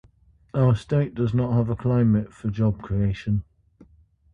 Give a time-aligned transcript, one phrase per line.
[0.55, 3.43] Our state does not have a climate for job creation.